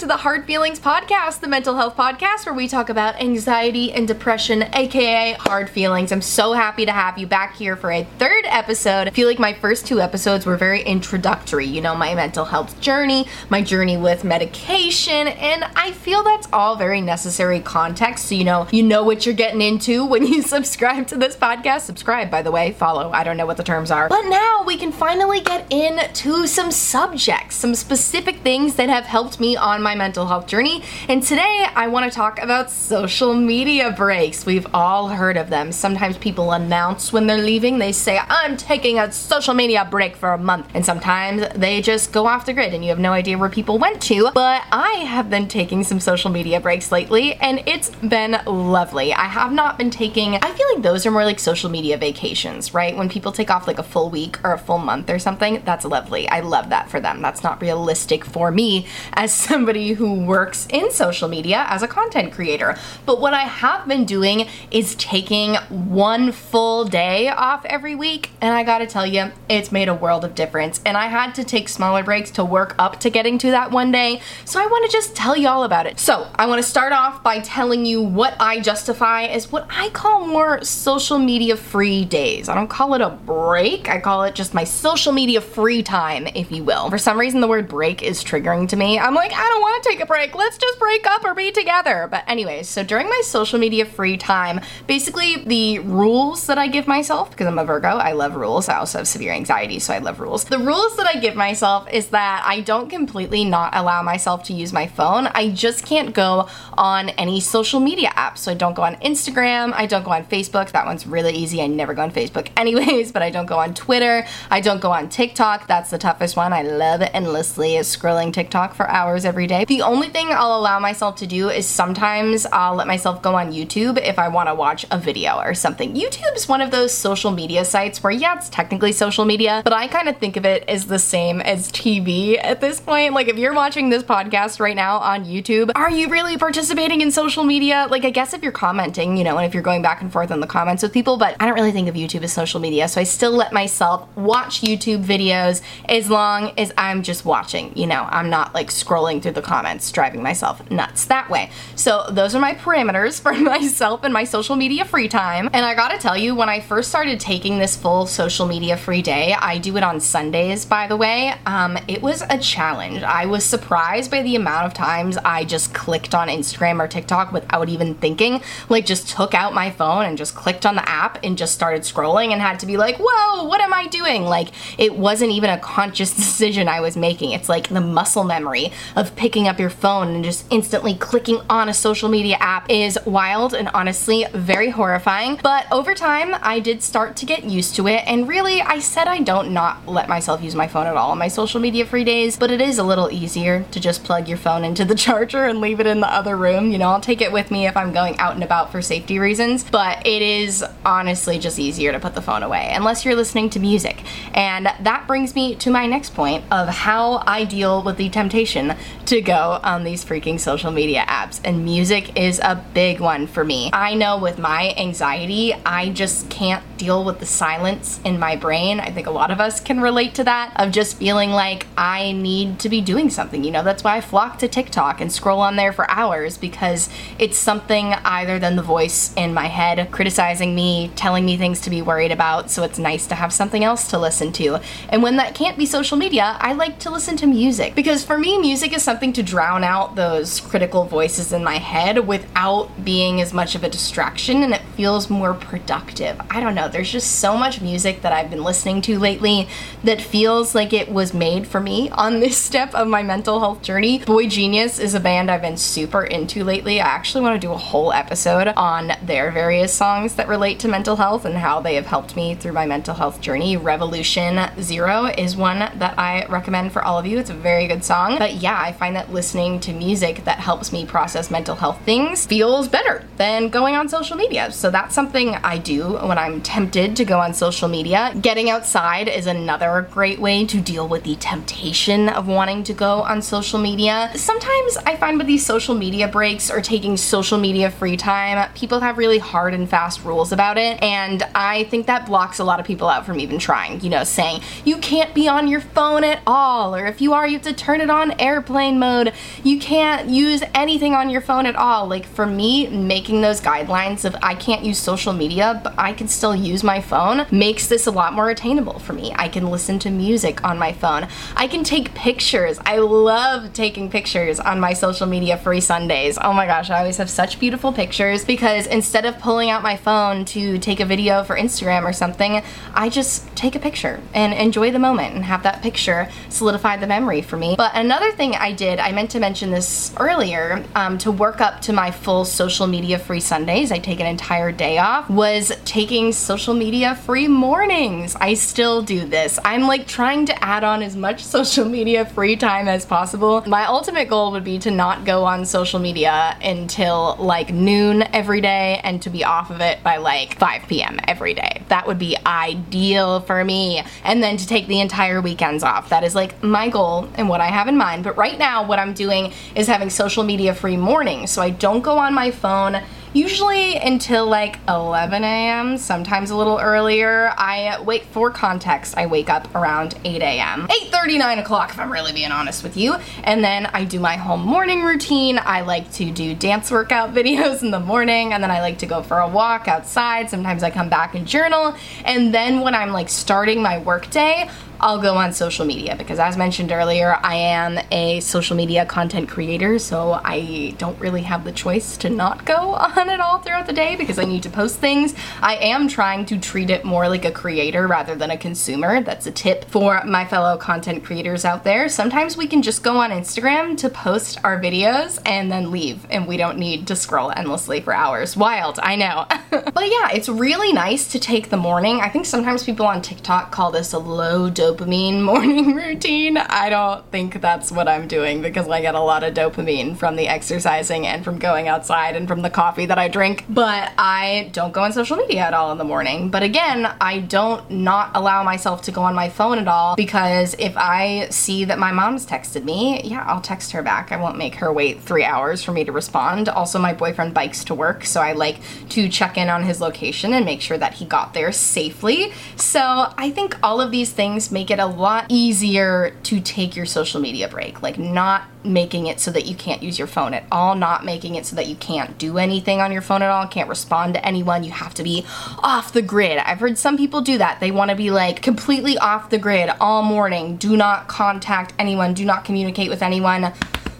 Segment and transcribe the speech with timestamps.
[0.00, 4.08] to the Hard Feelings Podcast, the mental health podcast where we talk about anxiety and
[4.08, 6.10] depression, aka hard feelings.
[6.10, 9.08] I'm so happy to have you back here for a third episode.
[9.08, 12.80] I feel like my first two episodes were very introductory, you know, my mental health
[12.80, 18.44] journey, my journey with medication, and I feel that's all very necessary context so you
[18.44, 21.82] know you know what you're getting into when you subscribe to this podcast.
[21.82, 23.10] Subscribe, by the way, follow.
[23.10, 24.08] I don't know what the terms are.
[24.08, 29.38] But now we can finally get into some subjects, some specific things that have helped
[29.38, 30.82] me on my mental health journey.
[31.08, 34.46] And today I want to talk about social media breaks.
[34.46, 35.72] We've all heard of them.
[35.72, 40.32] Sometimes people announce when they're leaving, they say, I'm taking a social media break for
[40.32, 40.68] a month.
[40.74, 43.78] And sometimes they just go off the grid and you have no idea where people
[43.78, 44.30] went to.
[44.34, 49.12] But I have been taking some social media breaks lately and it's been lovely.
[49.12, 52.74] I have not been taking, I feel like those are more like social media vacations,
[52.74, 52.96] right?
[52.96, 55.84] When people take off like a full week or a full month or something, that's
[55.84, 56.28] lovely.
[56.28, 57.22] I love that for them.
[57.22, 62.32] That's not realistic for me as somebody who works in social media as a content
[62.32, 62.76] creator.
[63.06, 68.54] But what I have been doing is taking one full day off every week, and
[68.54, 70.80] I gotta tell you, it's made a world of difference.
[70.84, 73.90] And I had to take smaller breaks to work up to getting to that one
[73.90, 75.98] day, so I wanna just tell you all about it.
[75.98, 80.26] So, I wanna start off by telling you what I justify as what I call
[80.26, 82.48] more social media free days.
[82.48, 86.26] I don't call it a break, I call it just my social media free time,
[86.34, 86.90] if you will.
[86.90, 88.98] For some reason, the word break is triggering to me.
[88.98, 90.34] I'm like, I don't want to take a break.
[90.34, 92.08] Let's just break up or be together.
[92.10, 96.86] But, anyways, so during my social media free time, basically the rules that I give
[96.86, 98.68] myself, because I'm a Virgo, I love rules.
[98.68, 100.44] I also have severe anxiety, so I love rules.
[100.44, 104.52] The rules that I give myself is that I don't completely not allow myself to
[104.52, 105.26] use my phone.
[105.28, 108.38] I just can't go on any social media apps.
[108.38, 110.70] So I don't go on Instagram, I don't go on Facebook.
[110.72, 111.62] That one's really easy.
[111.62, 114.26] I never go on Facebook anyways, but I don't go on Twitter.
[114.50, 115.66] I don't go on TikTok.
[115.66, 116.52] That's the toughest one.
[116.52, 119.59] I love endlessly scrolling TikTok for hours every day.
[119.66, 123.52] The only thing I'll allow myself to do is sometimes I'll let myself go on
[123.52, 125.94] YouTube if I want to watch a video or something.
[125.94, 129.86] YouTube's one of those social media sites where, yeah, it's technically social media, but I
[129.86, 133.12] kind of think of it as the same as TV at this point.
[133.12, 137.10] Like, if you're watching this podcast right now on YouTube, are you really participating in
[137.10, 137.86] social media?
[137.90, 140.30] Like, I guess if you're commenting, you know, and if you're going back and forth
[140.30, 142.88] in the comments with people, but I don't really think of YouTube as social media,
[142.88, 147.86] so I still let myself watch YouTube videos as long as I'm just watching, you
[147.86, 151.50] know, I'm not like scrolling through the comments, driving myself nuts that way.
[151.76, 155.50] So those are my parameters for myself and my social media free time.
[155.52, 159.02] And I gotta tell you, when I first started taking this full social media free
[159.02, 163.02] day, I do it on Sundays, by the way, um, it was a challenge.
[163.02, 167.32] I was surprised by the amount of times I just clicked on Instagram or TikTok
[167.32, 171.18] without even thinking, like just took out my phone and just clicked on the app
[171.24, 174.24] and just started scrolling and had to be like, whoa, what am I doing?
[174.24, 177.32] Like it wasn't even a conscious decision I was making.
[177.32, 181.68] It's like the muscle memory of picking up your phone and just instantly clicking on
[181.68, 185.38] a social media app is wild and honestly very horrifying.
[185.42, 188.02] But over time, I did start to get used to it.
[188.06, 191.18] And really, I said I don't not let myself use my phone at all on
[191.18, 194.38] my social media free days, but it is a little easier to just plug your
[194.38, 196.70] phone into the charger and leave it in the other room.
[196.70, 199.18] You know, I'll take it with me if I'm going out and about for safety
[199.18, 203.48] reasons, but it is honestly just easier to put the phone away unless you're listening
[203.48, 204.02] to music.
[204.34, 208.74] And that brings me to my next point of how I deal with the temptation
[209.06, 211.40] to go on these freaking social media apps.
[211.44, 213.70] And music is a big one for me.
[213.72, 218.80] I know with my anxiety, I just can't deal with the silence in my brain.
[218.80, 222.12] I think a lot of us can relate to that of just feeling like I
[222.12, 223.44] need to be doing something.
[223.44, 226.88] You know, that's why I flock to TikTok and scroll on there for hours because
[227.18, 231.70] it's something either than the voice in my head criticizing me, telling me things to
[231.70, 232.50] be worried about.
[232.50, 234.60] So it's nice to have something else to listen to.
[234.88, 238.18] And when that can't be social media, I like to listen to music because for
[238.18, 243.20] me, music is something to drown out those critical voices in my head without being
[243.20, 246.20] as much of a distraction and it feels more productive.
[246.30, 249.48] I don't know, there's just so much music that I've been listening to lately
[249.84, 253.62] that feels like it was made for me on this step of my mental health
[253.62, 253.98] journey.
[254.04, 256.80] Boy Genius is a band I've been super into lately.
[256.80, 260.68] I actually want to do a whole episode on their various songs that relate to
[260.68, 263.56] mental health and how they have helped me through my mental health journey.
[263.56, 267.18] Revolution Zero is one that I recommend for all of you.
[267.18, 268.18] It's a very good song.
[268.18, 272.26] But yeah, I find that listening to music that helps me process mental health things
[272.26, 274.52] feels better than going on social media.
[274.52, 278.14] So that's something I do when I'm tempted to go on social media.
[278.20, 283.02] Getting outside is another great way to deal with the temptation of wanting to go
[283.02, 284.10] on social media.
[284.14, 288.80] Sometimes I find with these social media breaks or taking social media free time, people
[288.80, 290.82] have really hard and fast rules about about it.
[290.82, 294.04] And I think that blocks a lot of people out from even trying, you know,
[294.04, 297.42] saying you can't be on your phone at all, or if you are, you have
[297.42, 299.12] to turn it on airplane mode.
[299.44, 301.86] You can't use anything on your phone at all.
[301.86, 306.08] Like for me, making those guidelines of I can't use social media, but I can
[306.08, 309.12] still use my phone makes this a lot more attainable for me.
[309.14, 311.06] I can listen to music on my phone.
[311.36, 312.58] I can take pictures.
[312.66, 316.18] I love taking pictures on my social media free Sundays.
[316.20, 319.76] Oh my gosh, I always have such beautiful pictures because instead of pulling out my
[319.76, 322.42] phone to take a video for Instagram or something,
[322.74, 326.86] I just take a picture and enjoy the moment and have that picture solidify the
[326.86, 327.54] memory for me.
[327.56, 331.60] But another thing I did, I meant to mention this earlier, um, to work up
[331.62, 336.12] to my full social media free Sundays, I take an entire day off, was taking
[336.12, 338.16] social media free mornings.
[338.16, 339.38] I still do this.
[339.44, 343.42] I'm like trying to add on as much social media free time as possible.
[343.46, 348.40] My ultimate goal would be to not go on social media until like noon every
[348.40, 350.98] day and to be off of it by like 5 p.m.
[351.06, 351.62] every day.
[351.68, 353.82] That would be ideal for me.
[354.04, 355.88] And then to take the entire weekends off.
[355.90, 358.04] That is like my goal and what I have in mind.
[358.04, 361.30] But right now, what I'm doing is having social media free mornings.
[361.30, 362.82] So I don't go on my phone
[363.12, 367.32] usually until like 11 a.m., sometimes a little earlier.
[367.36, 370.68] I wait for context, I wake up around 8 a.m.
[370.68, 372.96] 8:30, 9 o'clock, if I'm really being honest with you.
[373.24, 375.38] And then I do my home morning routine.
[375.42, 378.86] I like to do dance workout videos in the morning, and then I like to
[378.86, 380.30] go for a walk outside.
[380.30, 381.74] Sometimes I come back and journal.
[382.04, 384.48] And then when I'm like starting my workday,
[384.82, 389.28] I'll go on social media because as mentioned earlier, I am a social media content
[389.28, 392.54] creator, so I don't really have the choice to not go
[392.96, 395.14] on it all throughout the day because I need to post things.
[395.42, 399.02] I am trying to treat it more like a creator rather than a consumer.
[399.02, 401.90] That's a tip for my fellow content creators out there.
[401.90, 406.26] Sometimes we can just go on Instagram to post our videos and then leave and
[406.26, 408.34] we don't need to scroll endlessly for hours.
[408.34, 409.26] Wild, I know.
[409.50, 412.00] but yeah, it's really nice to take the morning.
[412.00, 416.36] I think sometimes people on TikTok call this a low dose dopamine morning routine.
[416.36, 420.16] I don't think that's what I'm doing because I get a lot of dopamine from
[420.16, 423.44] the exercising and from going outside and from the coffee that I drink.
[423.48, 426.30] But I don't go on social media at all in the morning.
[426.30, 430.54] But again, I don't not allow myself to go on my phone at all because
[430.58, 434.12] if I see that my mom's texted me, yeah, I'll text her back.
[434.12, 436.48] I won't make her wait three hours for me to respond.
[436.48, 438.58] Also, my boyfriend bikes to work, so I like
[438.90, 442.32] to check in on his location and make sure that he got there safely.
[442.56, 442.80] So
[443.16, 446.84] I think all of these things make make it a lot easier to take your
[446.84, 447.80] social media break.
[447.80, 451.34] Like, not making it so that you can't use your phone at all, not making
[451.34, 454.26] it so that you can't do anything on your phone at all, can't respond to
[454.26, 454.62] anyone.
[454.62, 455.24] You have to be
[455.62, 456.36] off the grid.
[456.36, 457.58] I've heard some people do that.
[457.58, 460.58] They want to be like completely off the grid all morning.
[460.58, 463.54] Do not contact anyone, do not communicate with anyone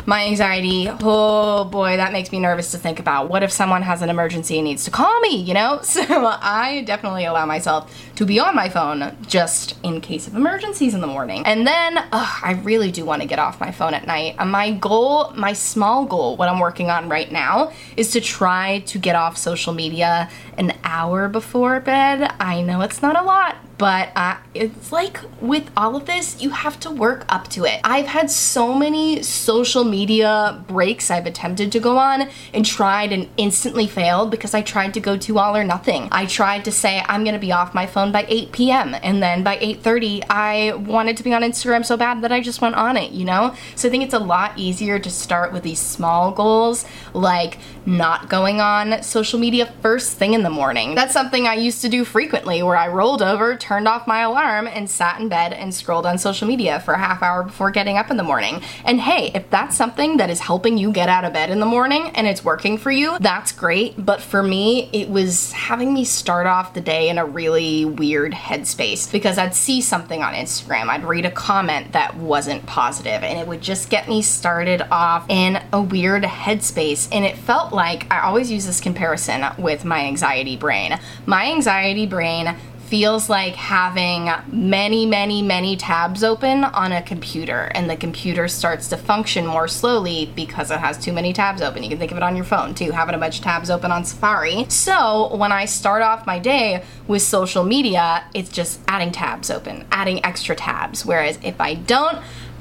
[0.06, 3.28] my anxiety, oh boy, that makes me nervous to think about.
[3.28, 5.80] What if someone has an emergency and needs to call me, you know?
[6.00, 10.94] So I definitely allow myself to be on my phone just in case of emergencies
[10.94, 11.42] in the morning.
[11.44, 14.36] And then ugh, I really do want to get off my phone at night.
[14.38, 18.80] Uh, my goal, my small goal, what I'm working on right now is to try
[18.86, 22.32] to get off social media an hour before bed.
[22.40, 26.50] I know it's not a lot, but uh, it's like with all of this, you
[26.50, 27.80] have to work up to it.
[27.82, 33.30] I've had so many social media breaks I've attempted to go on and tried and
[33.38, 36.08] instantly failed because I tried to go to all or nothing.
[36.12, 38.94] I tried to say I'm gonna be off my phone by 8 p.m.
[39.02, 42.60] and then by 8:30 I wanted to be on Instagram so bad that I just
[42.60, 43.54] went on it, you know?
[43.76, 46.84] So I think it's a lot easier to start with these small goals
[47.14, 47.56] like
[47.86, 50.94] not going on social media first thing in the morning.
[50.94, 54.66] That's something I used to do frequently where I rolled over, turned off my alarm,
[54.66, 57.96] and sat in bed and scrolled on social media for a half hour before getting
[57.96, 58.60] up in the morning.
[58.84, 61.66] And hey, if that's something that is helping you get out of bed in the
[61.66, 63.94] morning and it's working for you, that's great.
[64.04, 68.32] But for me, it was having me start off the day in a really weird
[68.32, 73.38] headspace because I'd see something on Instagram, I'd read a comment that wasn't positive, and
[73.38, 77.08] it would just get me started off in a weird headspace.
[77.12, 80.98] And it felt like I always use this comparison with my anxiety brain.
[81.24, 82.56] My anxiety brain
[82.90, 88.88] feels like having many, many, many tabs open on a computer, and the computer starts
[88.88, 91.84] to function more slowly because it has too many tabs open.
[91.84, 93.92] You can think of it on your phone too, having a bunch of tabs open
[93.92, 94.66] on Safari.
[94.68, 99.86] So when I start off my day with social media, it's just adding tabs open,
[99.92, 101.06] adding extra tabs.
[101.06, 102.18] Whereas if I don't,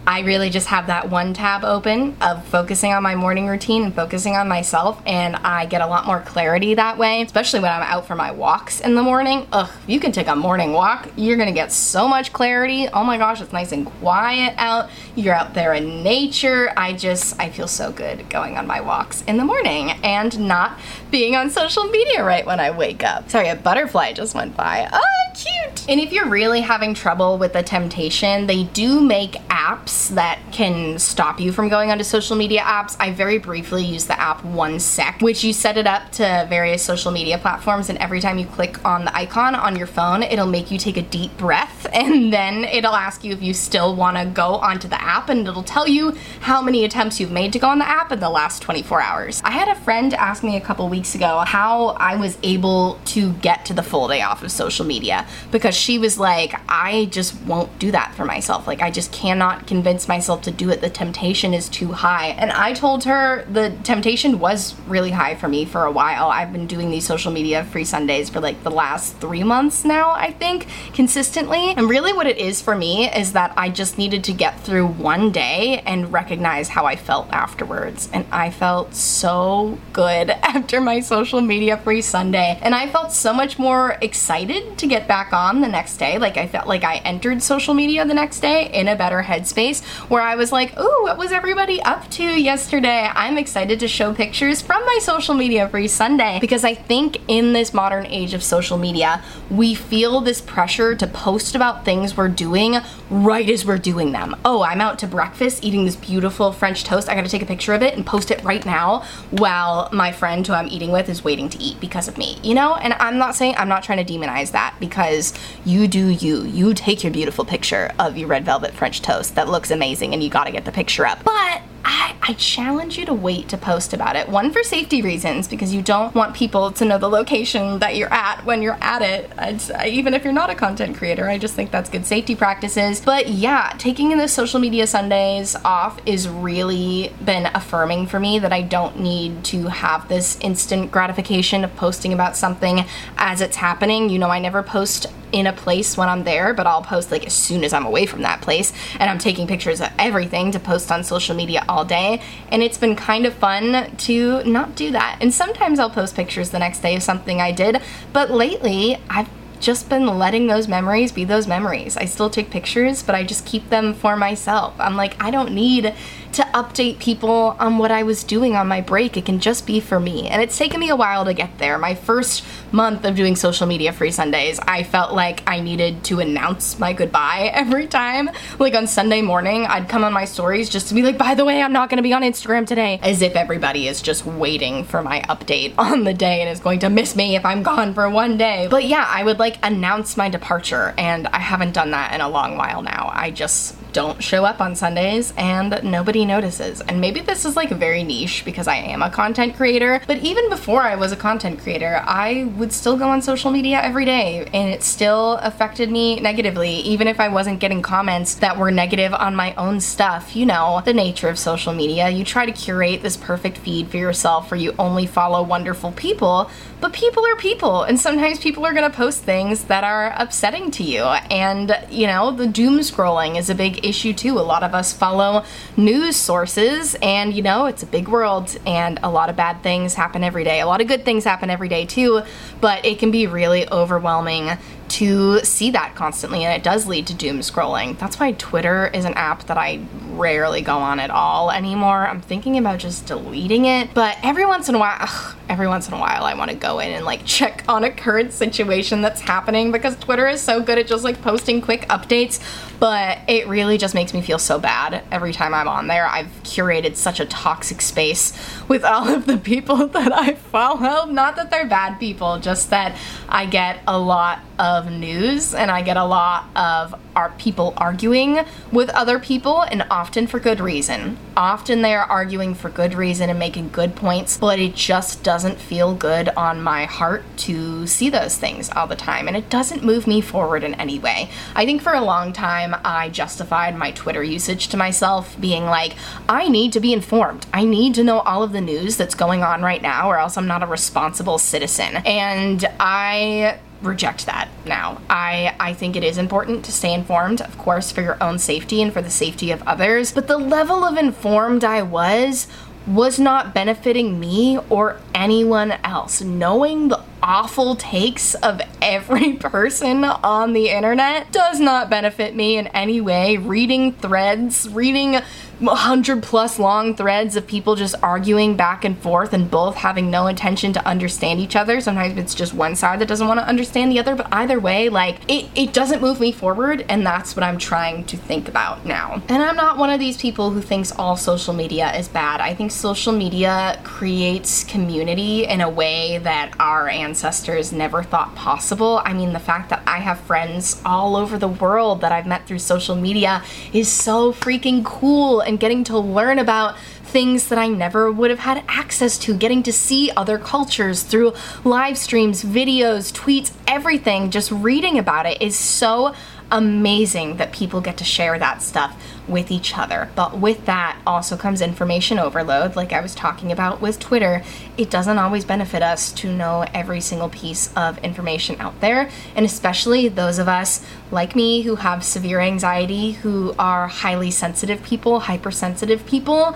[0.08, 3.94] I really just have that one tab open of focusing on my morning routine and
[3.94, 7.84] focusing on myself, and I get a lot more clarity that way, especially when I'm
[7.84, 9.48] out for my walks in the morning.
[9.52, 12.88] Ugh, you can take a morning walk, you're gonna get so much clarity.
[12.88, 14.90] Oh my gosh, it's nice and quiet out.
[15.16, 16.72] You're out there in nature.
[16.76, 20.80] I just, I feel so good going on my walks in the morning and not
[21.12, 23.30] being on social media right when I wake up.
[23.30, 24.90] Sorry, a butterfly just went by.
[24.92, 25.88] Oh, cute!
[25.88, 31.00] And if you're really having trouble with the temptation, they do make apps that can
[31.00, 32.96] stop you from going onto social media apps.
[33.00, 36.84] I very briefly use the app One Sec, which you set it up to various
[36.84, 40.48] social media platforms, and every time you click on the icon on your phone, it'll
[40.48, 44.18] make you take a deep breath, and then it'll ask you if you still want
[44.18, 47.60] to go onto the app, and it'll tell you how many attempts you've made to
[47.60, 49.42] go on the app in the last 24 hours.
[49.44, 53.34] I had a friend ask me a couple weeks ago how I was able to
[53.34, 57.40] get to the full day off of social media because she was like, I just
[57.42, 58.68] won't do that for myself.
[58.68, 60.82] Like, I just cannot convince myself to do it.
[60.82, 62.36] The temptation is too high.
[62.38, 66.28] And I told her the temptation was really high for me for a while.
[66.28, 70.12] I've been doing these social media free Sundays for like the last three months now,
[70.12, 71.74] I think, consistently.
[71.78, 74.88] And really, what it is for me is that I just needed to get through
[74.88, 78.10] one day and recognize how I felt afterwards.
[78.12, 82.60] And I felt so good after my social media free Sunday.
[82.62, 86.18] And I felt so much more excited to get back on the next day.
[86.18, 89.69] Like, I felt like I entered social media the next day in a better headspace
[90.08, 93.10] where I was like, ooh, what was everybody up to yesterday?
[93.14, 97.54] I'm excited to show pictures from my social media every Sunday because I think in
[97.54, 102.28] this modern age of social media, we feel this pressure to post about things we're
[102.28, 102.78] doing
[103.10, 104.36] right as we're doing them.
[104.44, 107.10] Oh, I'm out to breakfast eating this beautiful French toast.
[107.10, 110.46] I gotta take a picture of it and post it right now while my friend
[110.46, 112.76] who I'm eating with is waiting to eat because of me, you know?
[112.76, 115.34] And I'm not saying, I'm not trying to demonize that because
[115.66, 116.44] you do you.
[116.44, 120.24] You take your beautiful picture of your red velvet French toast that looks amazing and
[120.24, 121.24] you gotta get the picture up.
[121.24, 124.28] But I, I, challenge you to wait to post about it.
[124.28, 128.14] One, for safety reasons, because you don't want people to know the location that you're
[128.14, 129.32] at when you're at it.
[129.38, 133.02] It's, even if you're not a content creator, I just think that's good safety practices.
[133.02, 138.54] But yeah, taking the social media Sundays off is really been affirming for me that
[138.54, 142.86] I don't need to have this instant gratification of posting about something
[143.18, 144.10] as it's happening.
[144.10, 147.26] You know, I never post in a place when I'm there, but I'll post like
[147.26, 148.74] as soon as I'm away from that place.
[149.00, 152.22] And I'm taking pictures of everything to post on social media all day.
[152.50, 155.18] And it's been kind of fun to not do that.
[155.22, 157.82] And sometimes I'll post pictures the next day of something I did,
[158.14, 161.98] but lately I've just been letting those memories be those memories.
[161.98, 164.74] I still take pictures, but I just keep them for myself.
[164.80, 165.94] I'm like, I don't need
[166.34, 169.18] to update people on what I was doing on my break.
[169.18, 170.28] It can just be for me.
[170.28, 171.78] And it's taken me a while to get there.
[171.78, 176.20] My first month of doing social media free Sundays, I felt like I needed to
[176.20, 178.30] announce my goodbye every time.
[178.60, 181.46] Like on Sunday morning, I'd come on my stories just to be like, by the
[181.46, 183.00] way, I'm not gonna be on Instagram today.
[183.02, 186.80] As if everybody is just waiting for my update on the day and is going
[186.80, 188.68] to miss me if I'm gone for one day.
[188.70, 192.30] But yeah, I would like announce my departure, and I haven't done that in a
[192.30, 193.12] long while now.
[193.14, 196.82] I just don't show up on Sundays and nobody notices.
[196.82, 200.50] And maybe this is like very niche because I am a content creator, but even
[200.50, 204.48] before I was a content creator, I would still go on social media every day
[204.54, 209.14] and it still affected me negatively, even if I wasn't getting comments that were negative
[209.14, 210.36] on my own stuff.
[210.36, 212.10] You know, the nature of social media.
[212.10, 216.50] You try to curate this perfect feed for yourself where you only follow wonderful people,
[216.80, 220.84] but people are people, and sometimes people are gonna post things that are upsetting to
[220.84, 221.04] you.
[221.04, 224.40] And, you know, the doom scrolling is a big issue too.
[224.40, 225.44] A lot of us follow
[225.78, 229.94] news sources, and, you know, it's a big world, and a lot of bad things
[229.94, 230.62] happen every day.
[230.62, 232.22] A lot of good things happen every day too,
[232.62, 234.52] but it can be really overwhelming
[234.90, 237.98] to see that constantly and it does lead to doom scrolling.
[238.00, 239.82] That's why Twitter is an app that I
[240.12, 242.08] rarely go on at all anymore.
[242.08, 245.88] I'm thinking about just deleting it, but every once in a while, ugh, every once
[245.88, 249.02] in a while I want to go in and like check on a current situation
[249.02, 252.42] that's happening because Twitter is so good at just like posting quick updates,
[252.80, 256.08] but it really just makes me feel so bad every time I'm on there.
[256.08, 258.34] I've curated such a toxic space
[258.68, 261.06] with all of the people that I follow.
[261.06, 265.82] Not that they're bad people, just that I get a lot of news and I
[265.82, 268.40] get a lot of our people arguing
[268.72, 271.18] with other people and often for good reason.
[271.36, 275.58] Often they are arguing for good reason and making good points, but it just doesn't
[275.58, 279.84] feel good on my heart to see those things all the time and it doesn't
[279.84, 281.30] move me forward in any way.
[281.56, 285.96] I think for a long time I justified my Twitter usage to myself being like,
[286.28, 287.48] I need to be informed.
[287.54, 290.38] I need to know all of the news that's going on right now or else
[290.38, 291.98] I'm not a responsible citizen.
[292.06, 295.02] And I reject that now.
[295.10, 298.82] I I think it is important to stay informed, of course, for your own safety
[298.82, 302.48] and for the safety of others, but the level of informed I was
[302.88, 306.22] was not benefiting me or anyone else.
[306.22, 312.68] Knowing the awful takes of every person on the internet does not benefit me in
[312.68, 313.38] any way.
[313.38, 315.20] Reading threads, reading
[315.60, 320.28] 100 plus long threads of people just arguing back and forth and both having no
[320.28, 321.82] intention to understand each other.
[321.82, 324.88] Sometimes it's just one side that doesn't want to understand the other, but either way,
[324.88, 328.86] like it, it doesn't move me forward, and that's what I'm trying to think about
[328.86, 329.22] now.
[329.28, 332.40] And I'm not one of these people who thinks all social media is bad.
[332.40, 339.02] I think social media creates community in a way that our ancestors never thought possible.
[339.04, 342.48] I mean, the fact that I have friends all over the world that I've met
[342.48, 347.68] through social media is so freaking cool and getting to learn about things that I
[347.68, 351.34] never would have had access to, getting to see other cultures through
[351.66, 356.14] live streams, videos, tweets, everything, just reading about it is so
[356.52, 358.96] amazing that people get to share that stuff
[359.30, 360.10] with each other.
[360.16, 364.44] But with that also comes information overload, like I was talking about with Twitter.
[364.78, 369.46] It doesn't always benefit us to know every single piece of information out there, and
[369.46, 375.22] especially those of us like me who have severe anxiety, who are highly sensitive people,
[375.22, 376.56] hypersensitive people.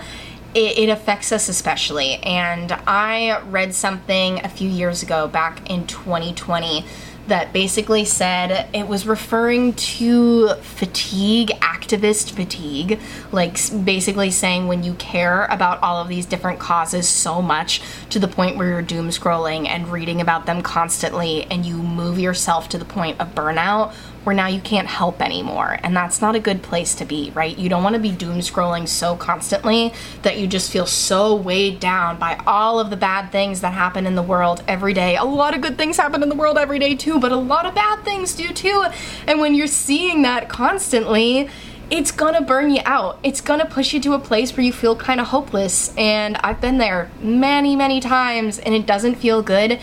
[0.56, 2.14] It, affects us especially.
[2.22, 6.84] And I read something a few years ago, back in 2020,
[7.28, 13.00] that basically said it was referring to fatigue, activist fatigue,
[13.32, 18.18] like basically saying when you care about all of these different causes so much to
[18.18, 22.68] the point where you're doom scrolling and reading about them constantly and you move yourself
[22.68, 25.78] to the point of burnout where now you can't help anymore.
[25.82, 27.56] And that's not a good place to be, right?
[27.56, 31.78] You don't want to be doom scrolling so constantly that you just feel so weighed
[31.78, 35.16] down by all of the bad things that happen in the world every day.
[35.16, 37.66] A lot of good things happen in the world every day too, but a lot
[37.66, 38.84] of bad things do too.
[39.26, 41.48] And when you're seeing that constantly,
[41.90, 43.18] it's gonna burn you out.
[43.22, 45.94] It's gonna push you to a place where you feel kind of hopeless.
[45.96, 49.78] And I've been there many, many times, and it doesn't feel good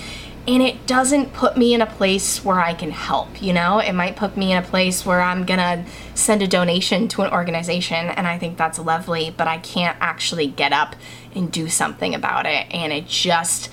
[0.48, 3.79] and it doesn't put me in a place where I can help, you know?
[3.79, 7.31] It might put me in a place where I'm gonna send a donation to an
[7.31, 10.95] organization, and I think that's lovely, but I can't actually get up
[11.36, 13.69] and do something about it, and it just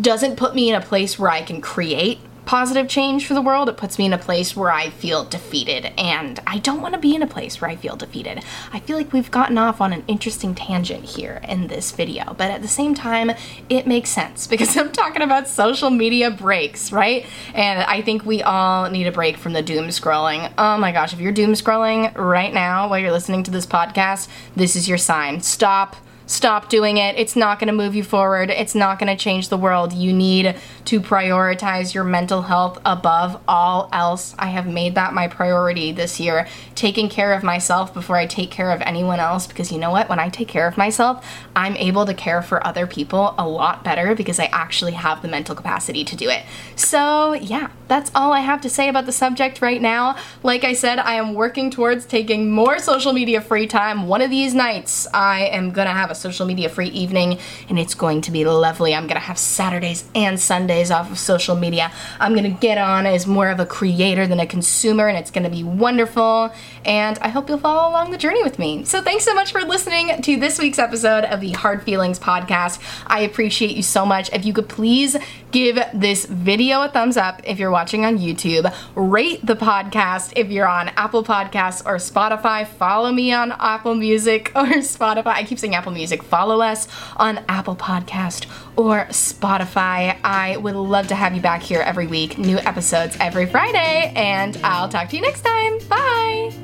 [0.00, 3.68] doesn't put me in a place where I can create positive change for the world,
[3.68, 5.92] it puts me in a place where I feel defeated.
[5.98, 8.42] And I don't want to be in a place where I feel defeated.
[8.72, 12.50] I feel like we've gotten off on an interesting tangent here in this video, but
[12.50, 13.32] at the same time,
[13.68, 17.26] it makes sense because I'm talking about social media breaks, right?
[17.54, 20.52] And I think we all need a break from the doom scrolling.
[20.58, 24.28] Oh my gosh, if you're doom scrolling right now while you're listening to this podcast,
[24.56, 25.40] this is your sign.
[25.40, 25.96] Stop
[26.30, 27.18] stop doing it.
[27.18, 28.50] It's not going to move you forward.
[28.50, 29.92] It's not going to change the world.
[29.92, 34.36] You need to prioritize your mental health above all else.
[34.38, 36.46] I have made that my priority this year.
[36.76, 40.08] Taking care of myself before I take care of anyone else because you know what?
[40.08, 43.82] When I take care of myself, I'm able to care for other people a lot
[43.82, 46.44] better because I actually have the mental capacity to do it.
[46.76, 50.16] So, yeah, that's all I have to say about the subject right now.
[50.44, 54.06] Like I said, I am working towards taking more social media free time.
[54.06, 57.94] One of these nights, I am gonna have a social media free evening and it's
[57.94, 58.94] going to be lovely.
[58.94, 61.92] I'm gonna have Saturdays and Sundays off of social media.
[62.18, 65.50] I'm gonna get on as more of a creator than a consumer and it's gonna
[65.50, 66.52] be wonderful.
[66.84, 68.84] And I hope you'll follow along the journey with me.
[68.84, 72.80] So thanks so much for listening to this week's episode of the Hard Feelings podcast.
[73.06, 74.32] I appreciate you so much.
[74.32, 75.16] If you could please
[75.50, 80.48] give this video a thumbs up if you're watching on YouTube, rate the podcast if
[80.50, 85.26] you're on Apple Podcasts or Spotify, follow me on Apple Music or Spotify.
[85.26, 86.24] I keep saying Apple Music Music.
[86.24, 88.46] Follow us on Apple Podcast
[88.76, 90.18] or Spotify.
[90.24, 92.36] I would love to have you back here every week.
[92.36, 95.78] New episodes every Friday, and I'll talk to you next time.
[95.88, 96.60] Bye.